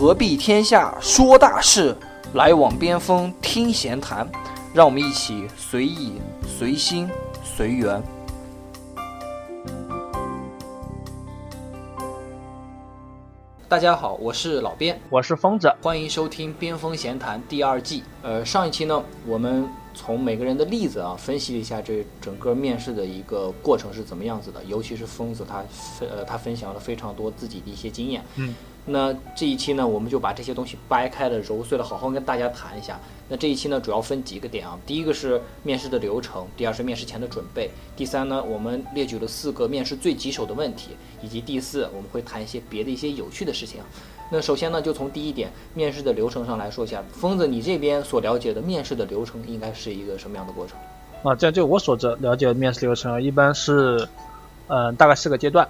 [0.00, 1.92] 何必天下说大事，
[2.34, 4.24] 来往边锋听闲谈。
[4.72, 6.12] 让我们一起随意、
[6.46, 7.10] 随心、
[7.42, 8.00] 随缘。
[13.68, 18.04] 大家好，我是老边，我是疯子，欢迎收听《边锋闲谈》第二季。
[18.22, 25.64] 呃，上一期呢，我们从每个人的例子啊，分析了一下这整个面试的一个过程是怎么样子的，尤其是疯子他
[25.98, 28.24] 分呃他分享了非常多自己的一些经验。
[28.36, 28.54] 嗯。
[28.90, 32.98] 那这一期呢，我们就把这些东西掰开了、揉碎了，好好跟大家谈一下。
[33.28, 34.78] 那这一期呢，主要分几个点啊。
[34.86, 43.82] 第一个是面试的流程，第二是面试前的准备，第三呢，我们列举了四个面试最棘手的问题，以及第四，我们会谈一些别的一些有趣的事情。
[44.30, 47.04] 那首先呢，就从第一点面试的流程上来说一下。
[47.12, 50.78] 疯子，你这边所了解的面试的流程应该是一个什么样的过程？
[51.22, 54.08] 啊，这就我所知了解的面试流程，一般是，
[54.68, 55.68] 嗯，大概四个阶段。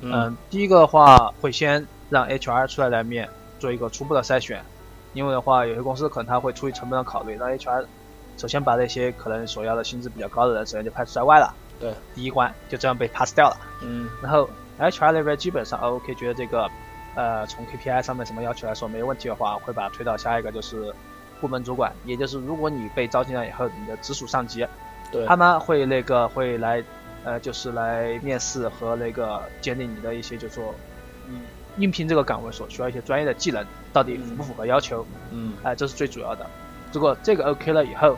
[0.00, 1.86] 嗯，第一个的话会先。
[2.10, 3.28] 让 HR 出来来面，
[3.58, 4.64] 做一个初步的筛选，
[5.12, 7.86] 因为的话，有些公司可能他会出于成本的考虑，让 HR
[8.36, 11.52] 首先把那些可能所要的薪资比较高的人，首先就排除在外了。
[11.80, 13.56] 对，第一关就这样被 pass 掉了。
[13.82, 14.08] 嗯。
[14.22, 16.68] 然后 HR 那边基本上 OK，觉得这个，
[17.14, 20.92] 呃，从 KPI 上面什么要求来说没问题的话，会把它推到下一个就是
[21.40, 24.66] 部门主管，也就是如果你被招进来以后，你的直属上级，
[25.12, 26.82] 对，他呢会那个会来，
[27.24, 30.74] 呃，就是来面试和那个鉴定你的一些，就说，
[31.28, 31.42] 嗯。
[31.78, 35.06] 应聘这个岗位所需要一些专业的技能，到底符不符合要求？
[35.30, 36.44] 嗯，哎，这是最主要的。
[36.92, 38.16] 如果这个 OK 了以后，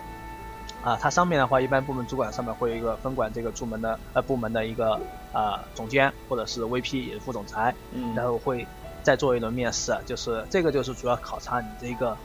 [0.82, 4.98] 啊，它上面的话，一般部门主管上面会有一个分管这个部门的呃部门的一个
[5.32, 8.66] 啊总监或者是 VP 也是副总裁，嗯，然后会
[9.02, 12.16] 再做一轮面试，就是这个就是主要考察你这个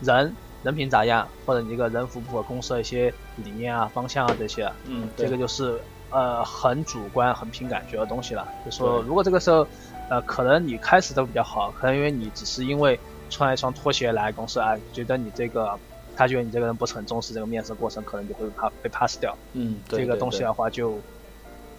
[0.00, 5.78] 人人品咋样，或者你这个人符不符合公司的一些理念啊、方向啊这些，嗯，这个就是
[6.10, 8.48] 呃很主观、很凭感觉的东西了。
[8.64, 9.64] 就说如果这个时候。
[10.10, 12.98] 呃，可能你开始都比较好，可能因为你只是因为
[13.30, 15.78] 穿一双拖鞋来公司啊，觉得你这个，
[16.16, 19.36] 他觉得你这个人不是很重视这个面试过程，可能就会怕被 pass 掉。
[19.52, 20.98] 嗯，这个东西的话就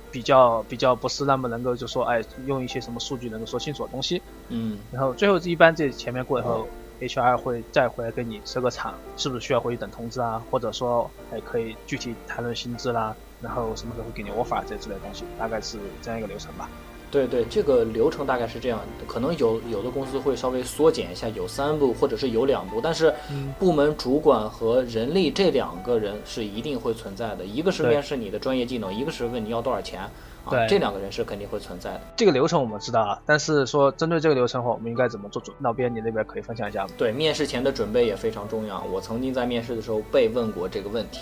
[0.10, 4.22] 比较比较不是那么能够就说，哎，用一些什么数据能够说清楚的东西。
[4.48, 6.66] 嗯，然后最后一般这前面过以后
[7.02, 10.42] ，HR 会再回来跟你设个场，是不是需要回去等通知啊？
[10.50, 16.70] 或者说，哎，可以具体谈论薪资啦，然后什么时候会给你 offer 这之类的东西，大概是这样一个流程吧。
[17.12, 23.14] 对对，这个流程大概是这样，可能有有的公司会稍微缩减一下，有三步或者是有两步，但是
[23.60, 30.00] 部门主管和人力这两个人是一定会存在的，一个是面试你的专业技能，一个是问你要多少钱，
[30.46, 32.02] 啊，这两个人是肯定会存在的。
[32.16, 35.54] 这个流程我们知道啊，但是说针对这个流程的话，我们应该怎么做准？
[35.60, 36.92] 老边你那边可以分享一下吗？
[36.98, 38.82] 对，面试前的准备也非常重要。
[38.90, 41.20] 我曾经在面试的时候被问过这个问题，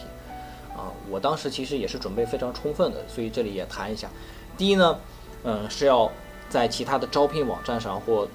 [0.77, 4.07] 啊，我当时其实也是准备非常充分的，所以这里也谈一下。
[4.55, 4.95] 第一呢。
[5.43, 6.11] 嗯，是要
[6.49, 8.27] 在其他的招聘网站上或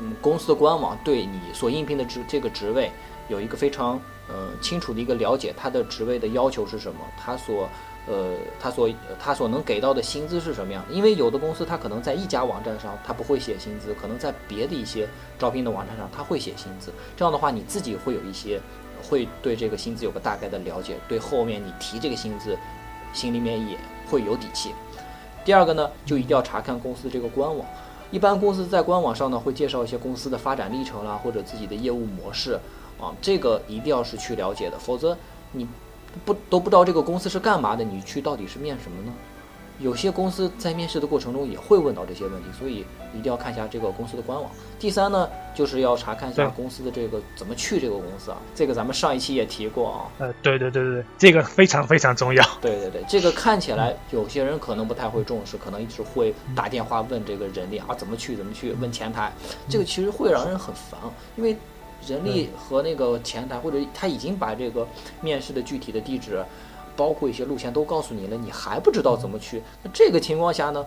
[0.00, 2.90] 嗯公司的官网对你所应聘的职这个职位
[3.28, 7.68] 有一个非常呃清楚的一个了解，他的职位的要求是什么，他所
[8.06, 8.88] 呃他所
[9.18, 10.84] 他所能给到的薪资是什么样？
[10.90, 15.08] 因为有的公司他可能在一家网站上他不会写薪资，可能在别的一些
[15.38, 16.92] 招聘的网站上他会写薪资。
[17.16, 18.60] 这样的话，你自己会有一些
[19.02, 22.56] 会对这个薪资有个大概的了解，对后面你提这个薪资
[23.12, 23.76] 心里面也
[24.08, 24.72] 会有底气。
[25.44, 27.66] 第二个呢，就一定要查看公司这个官网。
[28.10, 32.58] 一般公司在官网上呢，会介绍一些公司的发展历程啦，或者自己的业务模式
[33.00, 35.16] 啊，这个一定要是去了解的，否则
[35.52, 35.66] 你
[36.24, 39.12] 不都不知道这个公司是干嘛的，你去到底是面什么呢？
[39.80, 44.50] 有些公司在面试的过程中也会问到这些问题，所以一定要看一下这个公司的官网。
[44.78, 49.98] 第三呢，就是要查看一下公司的这个怎么去这个公司啊，这个咱们上一期也提过啊。
[50.18, 52.44] 呃，对对对对，这个非常非常重要。
[52.60, 59.32] 对对对，这个看起来有些人可能不太会重视，可能一直会打电话问这个人力啊怎么去怎么去，问前台，
[59.66, 61.00] 这个其实会让人很烦，
[61.36, 61.56] 因为
[62.06, 64.86] 人力和那个前台或者他已经把这个
[65.22, 66.44] 面试的具体的地址。
[67.00, 69.62] 包括一些路线都告诉你了，你还不知道怎么去？
[69.82, 70.84] 那这个情况下呢，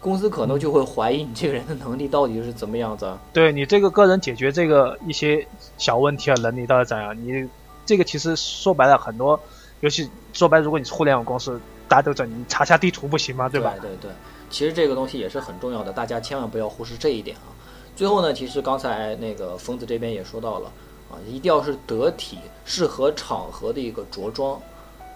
[0.00, 3.16] 公司可能就会怀疑你这个人的能力到底是怎么样子。
[3.32, 5.46] 对你这个个人解决这个一些
[5.78, 7.16] 小问题啊能力到底怎样？
[7.16, 7.48] 你
[7.86, 9.38] 这个其实说白了很多，
[9.82, 13.48] 尤其说白，如果你是互联网公司，大家都知道，你查下地图不行吗？
[13.48, 13.72] 对吧？
[13.80, 14.10] 对对，
[14.50, 17.54] 其实这个东西也是很重要的，大家千万不要忽视这一点啊。
[17.94, 20.72] 最后呢，其实刚才那个疯子这边也说到了
[21.08, 24.60] 啊，一定要是得体、适合场合的一个着装。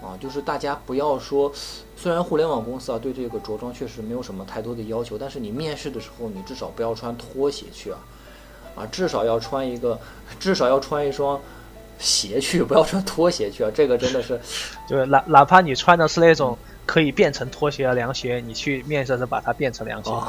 [0.03, 1.51] 啊，就是大家不要说，
[1.97, 7.99] 虽然互联网公司啊对这个着装确实没有什么太多的要求，但是你面试的时候，你至少不要穿拖鞋去啊，
[8.77, 9.99] 啊，至少要穿一个，
[10.39, 11.41] 至少要穿一双
[11.99, 14.39] 鞋去，不要穿拖鞋去啊，这个真的是，
[14.89, 20.11] 就是哪哪怕你穿的是那种可以变成拖鞋的凉鞋，你去面试时把它变成凉鞋。
[20.11, 20.29] 哦，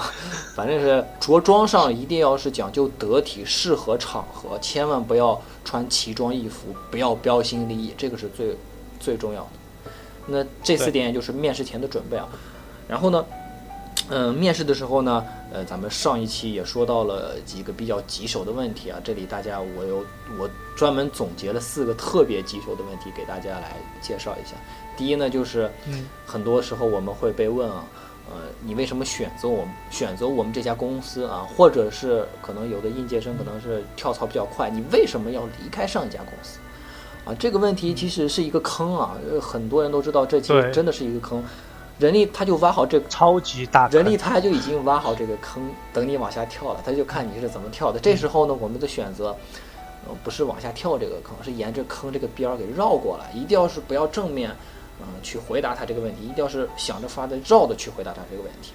[0.56, 8.56] 反正是着装上一定要是讲究得体，适合场合，千万不要穿奇装异服，不要标新立异，这个是最
[9.00, 9.92] 最重要的。
[10.26, 12.28] 那这四对点就是面试前的准备啊。
[12.88, 13.26] 然后呢，
[14.10, 20.06] 嗯，面试的时候呢，呃，咱们上一期也说到了几个比较棘手的问题啊，这里大家我有
[20.38, 24.56] 我专门总结了四个特别棘手的问题给大家来介绍一下。
[24.96, 27.86] 第一呢，就是嗯很多时候我们会被问啊，
[28.30, 31.48] 呃，你为什么选择我们选择我们这家公司啊？
[31.56, 36.60] 或者是可能有的应届生可能是跳槽比较快，你为什么要离开上一家公司？
[37.28, 41.44] 啊，这个问题其实是一个坑啊，呃很多人都知道这其实真的是一个坑，
[42.00, 48.00] 人力他就挖好这超级大坑人力他就已经挖好这个坑，等你往下跳了，他就看你是怎么跳的。
[48.00, 49.36] 这时候呢，我们的选择，
[50.08, 53.30] 呃，不是往下跳这个坑，是沿着坑这个边儿给绕过来。
[53.38, 54.50] 一定要是不要正面，
[55.02, 58.72] 嗯、去回答他这个问题，一定要是想着法的绕的去回答他这个问题。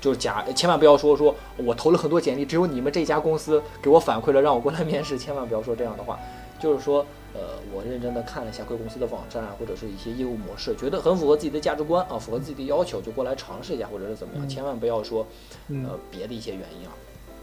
[0.00, 6.18] 就是假，千万不要说说我投了很多简历，只有你们这家公司给我反馈了，让我过来面试，千万不要说这样的话。
[6.60, 7.04] 就是说，
[7.34, 7.40] 呃，
[7.72, 15.26] 我认真的看了一下贵公司的网站啊，或者是一些业务模式，觉得很符合自己的价值观啊，符合自己的要求，就过来尝试一下，或者是怎么样，嗯千万不要说
[15.68, 16.92] 嗯呃别的一些原因啊。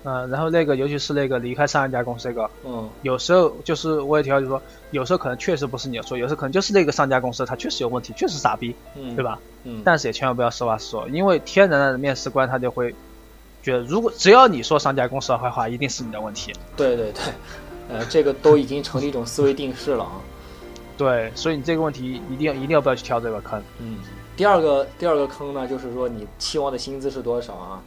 [0.03, 4.59] 嗯，然后那个尤其是那个离开上一家公司那个，嗯，有时候就是我也提到，就是说
[4.89, 9.23] 有时候可能确实不是你的错，有时候可能就是那个上家公司他确实有问题，确实傻逼，嗯，对？
[9.23, 9.37] 吧？
[9.63, 12.95] 嗯，但是也千万不要实话实说，因为天然的面试官他就会
[13.61, 16.51] 觉得，如果只要你说上家公司的坏话，一定是你的问题。
[16.75, 17.21] 对对对，
[17.91, 20.21] 呃，这个都已经成了一种思维定式了啊。
[20.97, 23.61] 对，所以你这个问题一定要一定要不要去跳这个坑。
[23.79, 23.97] 嗯，
[24.37, 27.83] 第二个第二个坑呢，就是说你期望的薪资是多少啊？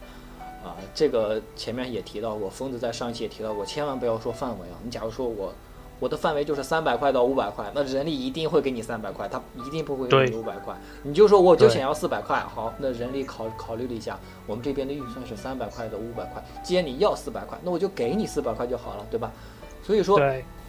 [0.65, 4.75] 啊，这个前面也提到过，疯子在上一期也提到过，千万不要说范围啊。
[4.83, 5.53] 你假如说我
[5.99, 10.75] 我的范围就是三百块到五百块，那人力一定会给你三百块，他一定不会给你五百块。
[11.03, 19.31] 你就说我就想要四百块，好，那人力考考虑了一下，我们这边的预算是三百块到五百块，既然你要四百块，那我就给你四百块就好了，对吧？
[19.85, 20.19] 所以说，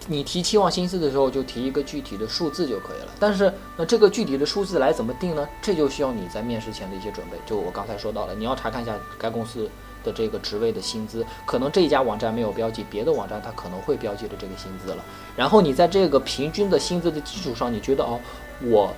[0.09, 3.09] 你提期望薪资的时候，就提一个具体的数字就可以了。
[3.19, 5.49] 但是，那这个具体的数字来怎么定呢？
[5.63, 7.39] 这就需要你在面试前的一些准备。
[7.47, 9.69] 就我刚才说到了，你要查看一下该公司
[10.05, 15.03] 的这个职位的薪资，可能这一家网站没有标记，别的网站它可能会标记着这个薪资了。
[15.35, 18.21] 然后你在这个平均的薪资的基础上，你觉得哦，
[18.63, 18.93] 我。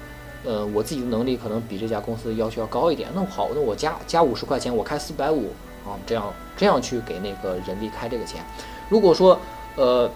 [0.44, 5.48] 呃，我自己的能力可能比这家公司要求要高一点，那好，那我加加五十块钱，我开四百五
[5.84, 8.40] 啊，这样这样去给那个人力开这个钱。
[8.88, 9.36] 如果说
[9.78, 10.10] 呃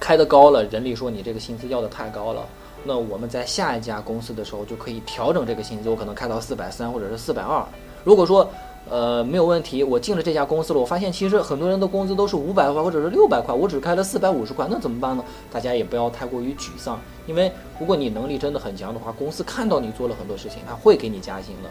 [0.00, 2.46] 开的高了，人力说你这个薪资要的太高了，
[2.84, 7.62] 那我们在下一家公司的时候就可以调整这个薪资，我可能开到四百三或者是四百二。
[8.04, 8.48] 如果说
[8.88, 15.24] 呃没有问题，我进了这家公司了，我发现其实很多人的工资都是五百块或者是六百块，我只开了四百五十块，那怎么办呢？
[15.50, 17.50] 大家也不要太过于沮丧，因为
[17.80, 21.68] 如果你能力真的很强的话，公司看到你做了很多事情，他会给你加薪的。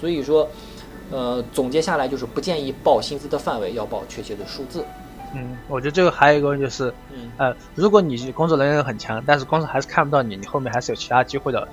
[0.00, 0.48] 所以说，
[1.12, 4.84] 呃，总结下来就是不建议报薪资的范围，要报确切的数字。
[5.34, 11.68] 嗯，我觉得这个还有一个问题就是，嗯呃，如果你工作能力很强，但是公司还是看不到你，你后面还是有其他机会的，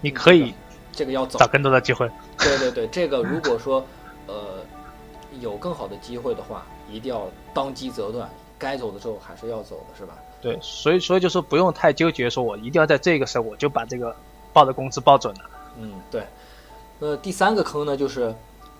[0.00, 0.54] 你可以
[0.92, 2.10] 这个要走找更多的机会。
[2.38, 3.84] 对对对，这个如果说
[4.26, 4.62] 呃
[5.40, 8.28] 有更好的机会的话，一定要当机择断，
[8.58, 10.14] 该走的时候还是要走的，是吧？
[10.40, 14.14] 对，所以所以就是不用太纠结，说我一定要在这个时候我就把这个
[14.52, 15.40] 报的工资报准了。
[15.80, 16.22] 嗯，对。
[17.00, 18.34] 呃第三个坑呢，就是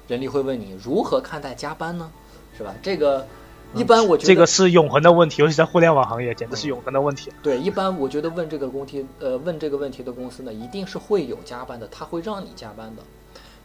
[0.07, 2.11] 人力会问你如何看待加班呢？
[2.57, 2.73] 是吧？
[2.81, 3.26] 这个
[3.75, 7.33] 一般我觉得、这个是永恒的问题，尤其在互联网行业，简直是永恒的问题。
[7.43, 13.02] 对，一般我觉得问这个问题，呃，问这个问题的公司呢，一定是会有加班的，他会让你加班的。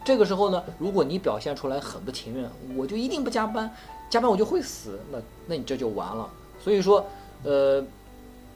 [0.04, 3.70] 这个时候呢，如果你表现出来很不情愿，我就一定不加班，
[4.08, 6.28] 加班我就会死，那那你这就完了。
[6.62, 7.06] 所以说，
[7.44, 7.84] 呃，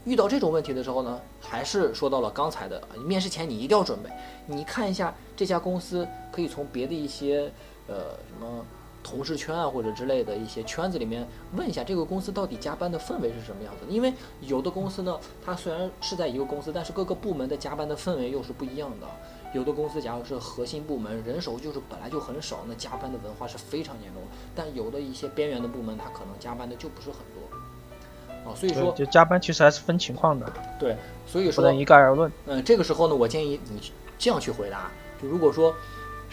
[0.05, 4.11] 遇到这种问题的时候呢，还是说到了刚才的，面试前你一定要准备，
[4.47, 7.53] 你看一下这家公司，可以从别的一些
[7.87, 7.95] 呃
[8.27, 8.65] 什么。
[9.05, 11.25] 同事圈啊，或者之类的一些圈子里面
[11.57, 13.93] 问一下这个公司到底加班的氛围是什么样子的？
[13.93, 19.07] 因为有的公司呢，它虽然是在一个公司，但是各个部门的加班的氛围又是不一样的。
[19.53, 24.29] 有的公司假如是核心部门，人手就是本来就很少，那加班的文化是非常严重的。
[24.53, 28.51] 但有的一些边缘的部门，它可能加班的就不是很多。
[28.51, 30.97] 啊，所以说，就加班其实还是分情况的，对，
[31.27, 32.31] 所以说不能一概而论。
[32.47, 33.81] 嗯，这个时候呢，我建议你
[34.19, 34.91] 这样去回答：
[35.23, 35.75] 就如果说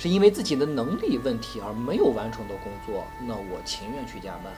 [0.02, 4.52] 是因为自己的能力问题而没有完成的工作，那我情愿去加班。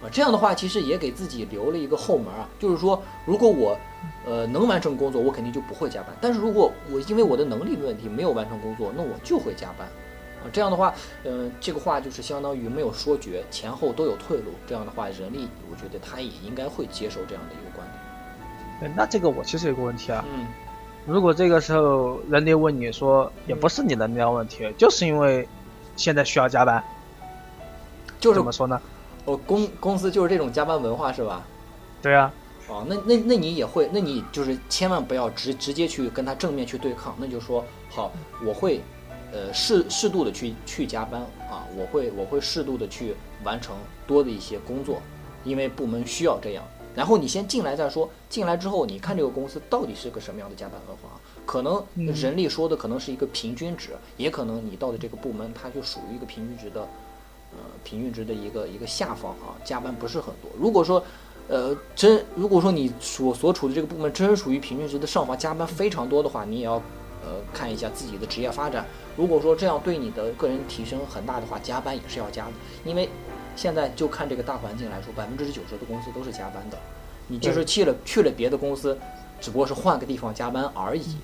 [0.00, 3.76] 啊，这样的话其实也给自己留了一个后门啊，就是说，如果我
[4.24, 9.86] 呃能完成工作，我肯定就不会加班；但是如果我因为我的能力问题没有完成工作，那我就会加班。
[10.42, 14.52] 啊，这样的话，嗯、这个话就是相当于没有说绝，前后都有退路。
[14.66, 17.86] 这样的话，人力我觉得他也应该会接受这样的一个观
[18.80, 18.88] 点。
[18.90, 20.46] 哎，那这个我其实有个问题啊，嗯
[21.06, 25.48] 如果这个时候人家问你说，也不是你能力问题，就是因为
[25.94, 26.82] 现在需要加班，
[28.18, 28.80] 就是怎么说呢？
[29.24, 31.46] 哦，公公司就是这种加班文化是吧？
[32.02, 32.32] 对啊，
[32.68, 38.12] 哦，那那那你也会，那你就是千万不要直直接去跟他正面去对抗，那就说好，
[38.44, 38.80] 我会，
[39.32, 43.76] 呃适适度的去去加班啊，我会我会适度的去完成
[44.08, 45.00] 多的一些工作，
[45.44, 46.64] 因为部门需要这样。
[46.96, 51.20] 然后你先进来再说，进来之后你看这个公司到底是个什么样的加班文化？
[51.44, 56.80] 可能人力说的可能是一个平均值，也可能你到的这个部门它就属于一个平均值的，
[57.52, 60.50] 呃平均值的一个一个下方啊，加班不是很多。
[60.58, 61.00] 如果说
[61.48, 66.74] 呃，真如果说你所所处的这个部门真属于平均值的上方，加班非常多的话，你也要
[67.22, 68.84] 呃看一下自己的职业发展。
[69.16, 72.52] 如果说这样对你的个人提升很大的话，加班也是要加的。
[72.84, 73.08] 因为
[73.56, 76.78] 现在就看这个大环境来说，百分之九十的公司都是加班的。
[77.26, 78.96] 你就是去了去了别的公司，
[79.40, 81.16] 只不过是换个地方加班而已，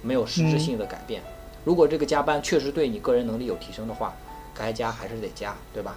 [0.00, 1.20] 没有实质性的改变。
[1.64, 4.14] 如果这个加班确实对你个人能力有提升的话，
[4.54, 5.96] 该加还是得加，对吧？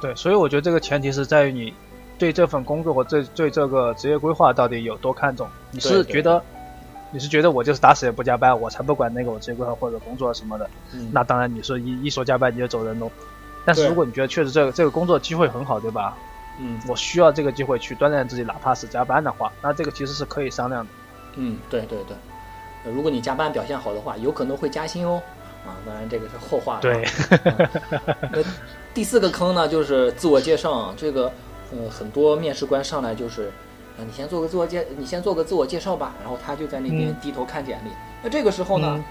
[0.00, 1.74] 对，所以我觉得这个前提是在于你。
[2.16, 5.48] 对这份工作或对对这个职业规划到底有多看重？
[5.72, 6.40] 你是觉得
[7.10, 10.70] 你是觉得我就是打死也不加班，我才不管那个我职业规划或者工作什么的。
[11.10, 13.10] 那当然，你说一一说加班你就走人喽。
[13.64, 16.16] 但是如果你觉得确实这个这个工作机会很好，对吧？
[16.58, 20.90] 嗯，我需要这个机会去锻炼自己，哪怕是加班的话，那这个其实是可以商量的。
[21.36, 22.16] 嗯，对对对。
[22.92, 25.20] 如果你加班表现好的话，有可能会加薪哦。
[25.66, 26.80] 啊，当然这个是后话了。
[26.80, 27.04] 对。
[28.30, 28.42] 那
[28.92, 31.32] 第四个坑呢，就是自我介绍这个。
[31.72, 33.50] 呃，很多面试官上来就是，
[33.98, 36.14] 呃，你先做个自我介，你先做个自我介绍吧。
[36.20, 37.88] 然后他就在那边低头看简历。
[38.22, 39.02] 那这个时候呢，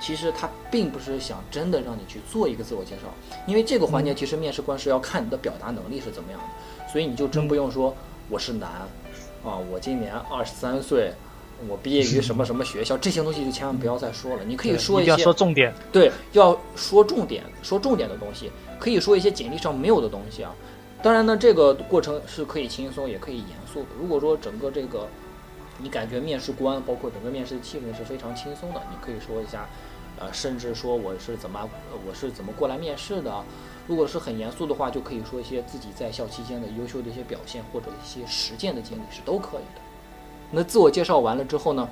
[0.00, 3.12] 其实他并不是想真的让你去做一个自我介绍，
[3.46, 6.88] 因为这个环节其实面试官是要看你的表达能力是怎么样的。
[6.90, 7.94] 所以你就真不用说
[8.30, 8.68] 我是男，
[9.44, 11.12] 啊，我今年二十三岁，
[11.68, 14.42] 我毕业于什么什么学校，这些东西就千万不要再说了。
[14.44, 20.54] 你可以说一些，要说重点，对，要说重点，说重点的东西，可以说一些简历上没有的东西啊。
[21.02, 23.88] 当然呢，这个过程是可以轻松，也可以严肃的。
[24.00, 25.06] 如果说整个这个，
[25.78, 29.66] 你感觉面试官包括整个面试的气氛是非常轻松的，你可以说一下，
[30.18, 31.68] 呃，甚至说我是怎么
[32.06, 33.44] 我是怎么过来面试的。
[33.86, 39.80] 如果是很严肃的话，就可以说一些自己在校期间的优秀的一些表现或者一些实践的经历是都可以的。
[40.50, 41.88] 那自我介绍完了之后呢，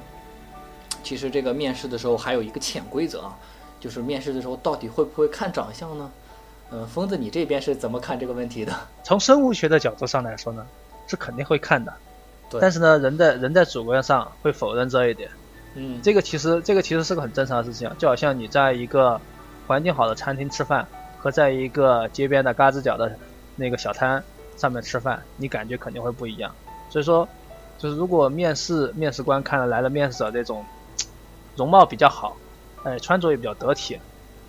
[1.02, 3.38] 其实这个面试的时候还有一个潜规则啊，
[3.78, 6.10] 就是面试的时候到底会不会看长相呢？
[6.72, 8.74] 嗯，疯子，你这边是怎么看这个问题的？
[9.04, 10.66] 从生物学的角度上来说呢，
[11.06, 11.94] 是肯定会看的。
[12.50, 12.60] 对。
[12.60, 15.30] 但是呢，人在人在主观上会否认这一点。
[15.74, 16.00] 嗯。
[16.02, 19.20] 这个其实这个其实是个很正常的事情，就好像你在一个
[19.66, 20.86] 环境好的餐厅吃饭，
[21.18, 23.16] 和在一个街边的嘎吱角的
[23.56, 24.22] 那个小摊
[24.56, 26.54] 上面吃饭，你感觉肯定会不一样。
[26.88, 27.28] 所以说，
[27.78, 30.64] 就是如果面试面试官看了来了面试者这种
[31.56, 32.36] 容貌比较好，
[32.84, 33.98] 哎，穿着也比较得体。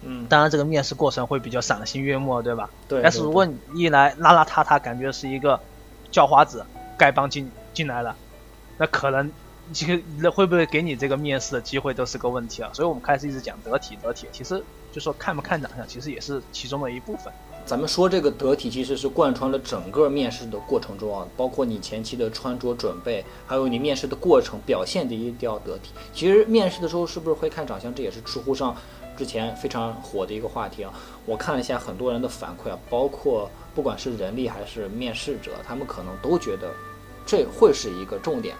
[0.03, 2.69] 嗯，当然这个面试过程会比较赏心悦目，对吧？
[2.87, 3.01] 对。
[3.01, 5.59] 但是如果你一来邋邋遢遢，感觉是一个
[6.11, 6.63] 叫花子，
[6.99, 8.15] 丐帮进进来了，
[8.79, 9.31] 那可能
[9.71, 12.71] 这个会不会给你这个面试的机会都是个问题啊。
[12.73, 17.31] 所以我们开始一直讲得体，得体，其实就说看不看长相，其实也是其中的一部分。
[17.67, 25.91] 咱们说这个得体，其实是贯穿了整个面试的过程中啊，包括你前期的穿着准备，还有你面试的过程表现的一定要得体。
[26.15, 28.75] 其实面试的时候是不是会看长相，这也是知乎上。
[29.17, 30.93] 之前非常火的一个话题啊，
[31.25, 36.71] 我看了一下很多人的反馈啊，包括不管是人力还是面试者，他们可能都觉得
[37.27, 38.55] 这会是一个重点。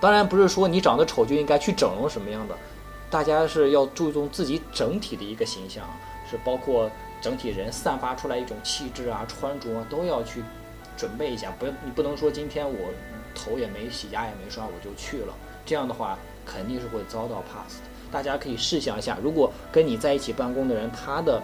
[0.00, 2.56] 当然不是说你长得丑就应该去整容什么样的，
[3.08, 5.84] 大家是要注重自己整体的一个形象，
[6.28, 10.42] 是包括整体人散发出来一种气质啊，穿着啊都要去
[10.96, 12.90] 准备一下，不你不能说今天我
[13.32, 15.34] 头也没洗，牙也没刷我就去了，
[15.64, 17.84] 这样的话肯定是会遭到 pass 的。
[18.10, 21.40] 大家可以试想一下，如果跟你在一起办公的人，他的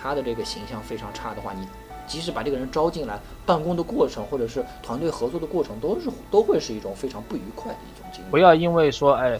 [0.00, 1.68] 他的这个形象非常差的话，你
[2.08, 8.30] 即使把这个人招进来，办公的过程或者是团队合作的过程，都是都会是一种非常不愉快的一种经历。
[8.30, 9.38] 不要因为说，哎，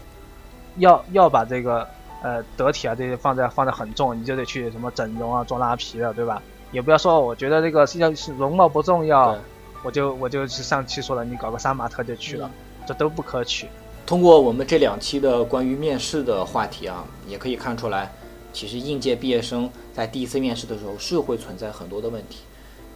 [0.76, 1.88] 要要把这个
[2.22, 6.42] 呃得体啊这些放在放在很重，你就得去什么整容啊做拉皮了，对吧？
[6.70, 9.37] 也不要说我觉得这个实际上是容貌不重要，
[9.82, 12.50] 我就我就是上期说了，你搞个杀马特就去了，
[12.87, 13.66] 这都不可取。
[14.04, 18.12] 通过我们这两期的关于面试的话题啊，也可以看出来，
[18.52, 22.40] 其实应届毕业生在第一次面试的时候是会存在很多的问题。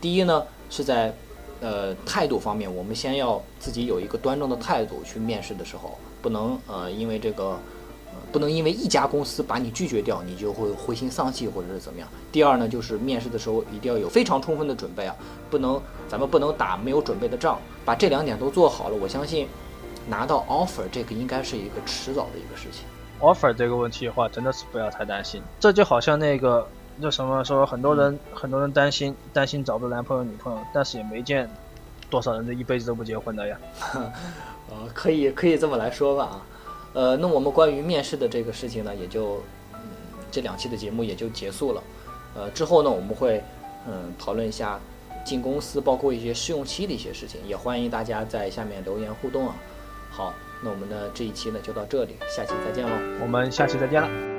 [0.02, 1.14] 第一呢，是在
[1.60, 7.44] 呃态度方面，我们先要自己有一个端正的态度去面试的时候，不能呃因为这个，
[8.10, 12.08] 呃不能因为一家公司把你拒绝掉，你就会灰心丧气或者是怎么样。
[12.30, 15.16] 第二呢，就是面试的时候一定要有非常充分的准备啊，
[15.48, 19.48] 不能咱们不能打没有准备的仗，把这两点都做好了，我相信。
[20.08, 22.84] 拿到 offer 这个应该是一个迟早的一个事情。
[23.20, 25.40] offer 这个问题的话，真的是不要太担心。
[25.60, 26.66] 这就好像那个
[26.98, 31.48] 那什么说，很多人很多人担心担心找不到男朋友女朋友，但是也没见
[32.10, 33.58] 多少人这一辈子都不结婚的呀。
[34.70, 36.42] 呃，可以可以这么来说吧啊。
[36.94, 39.80] 呃，那我们关于面试的这个事情呢，也就嗯
[40.30, 41.82] 这两期的节目也就结束了。
[42.34, 43.42] 呃，之后呢，我们会
[43.86, 44.78] 嗯讨论一下
[45.24, 49.54] 进公司，包括一些试用期的一些事情，也欢迎大家在下面留言互动啊。
[50.10, 52.92] 好，那我们的这一期呢就到这里，下期再见喽。
[53.22, 54.31] 我们下期再见了。